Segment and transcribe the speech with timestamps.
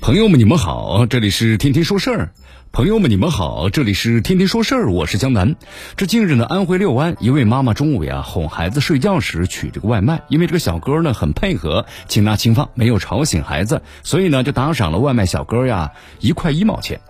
[0.00, 2.32] 朋友们，你们好，这里是天天说事儿。
[2.72, 5.56] 朋友们，你们好，这里是天天说事儿，我是江南。
[5.94, 17.02] 这近日呢，安徽六安一位妈妈中午呀哄孩子睡觉时取这个外卖，因为这个小哥呢很配合，轻拿轻放，没有吵醒孩子，所以呢就打赏了外卖小哥呀一块一毛钱。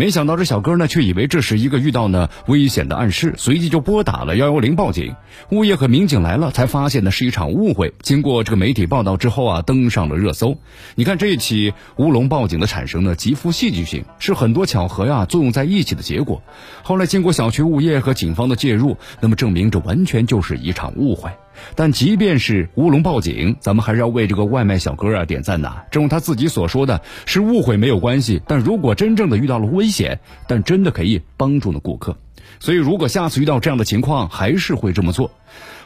[0.00, 5.14] 没想到这小哥呢，却以为这是一个遇到呢危险的暗示，随即就拨打了幺幺零报警。
[5.50, 7.92] 物业和民警来了，才发现呢是一场误会。
[8.00, 10.56] 经过这个媒体报道之后啊，登上了热搜。
[10.94, 16.42] 你看这起乌龙报警的产生呢，极富戏剧性，是很多巧合呀作用在一起的结果。
[16.82, 21.30] 后来经过小区物业和警方的介入，那么证明这完全就是一场误会。
[21.74, 25.82] 但即便是乌龙报警，咱们还是要为这个外卖小哥啊点赞呐。
[25.90, 32.16] 正如他自己所说的，是误会没有关系，但如果真正的遇到了危险，但真的可以帮助呢顾客。
[32.58, 35.30] 所以如果下次遇到这样的情况，还是会这么做。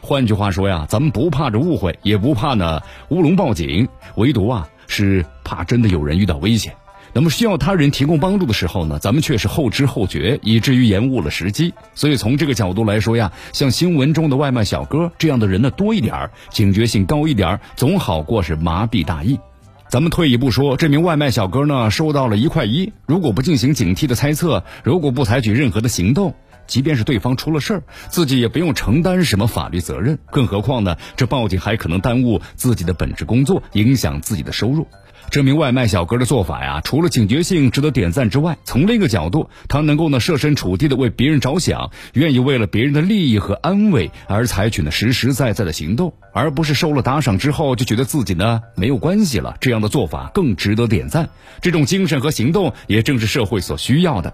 [0.01, 6.73] 换句话说呀，咱们不怕这误会，也不怕呢乌龙报警，唯独啊是怕真的有人遇到危险。
[7.17, 11.73] 那么需要他人提供帮助的时候呢，咱们却是后知后觉，以至于延误了时机。
[11.93, 19.39] 所以从这个角度来说呀，像新闻中的外卖小哥这样的人呢多一点警觉性高一点总好过是麻痹大意。
[19.87, 26.35] 咱们退一步说，这名外卖小哥呢收到了一块一，如果不进行警惕的猜测，如果不采取任何的行动，
[26.67, 30.19] 即便是对方出了事儿，自己也不用承担什么法律责任。
[30.31, 34.85] 更何况呢，这报警还可能耽误自己的本职工作，影响自己的收入。
[35.31, 49.57] 这名外卖小哥的做法呀，除了警觉性值得点赞之外，从另一个角度，他能够呢设身处地的为别人着想，愿意为了别人的利益和安慰而采取呢实实在在的行动，而不是收了打赏之后就觉得自己呢没有关系了。
[49.59, 51.29] 这样的做法更值得点赞。
[51.61, 54.33] 这种精神和行动也正是社会所需要的。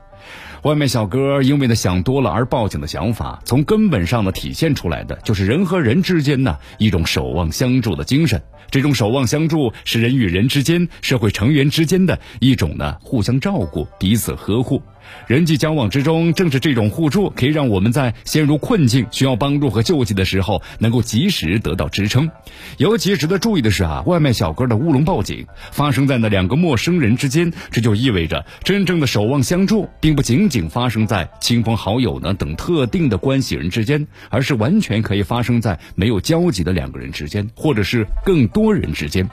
[0.61, 8.43] 外卖小哥因为呢想多了而报警的想法，从根本上呢体现出来的就是人和人之间呢一种守望相助的精神。
[8.69, 14.81] 这种守望相助是人与人之间社会成员之间的一种呢互相照顾、彼此呵护。
[15.27, 22.29] 人际交往之中，正是这种互助，可以让我们在陷入困境、需要帮助和救济的时候，能够及时得到支撑。
[22.77, 39.27] 尤其值得注意的是啊，外卖小哥的乌龙报警发生在那两个陌生人之间，这就意味着真正的守望相助，并不仅仅发生在亲朋好友呢等特定的关系人之间，而是完全可以发生在没有交集的两个人之间，或者是更多人之间。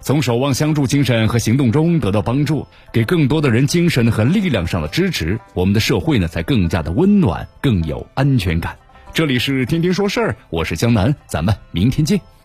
[0.00, 8.76] 从守望相助精神和行动中得到帮助，给更多的人精神和力量上的支持，我们的社会呢才更加的温暖，更有安全感。
[9.12, 12.35] 这里是天天说事儿，我是江南，咱们明天见。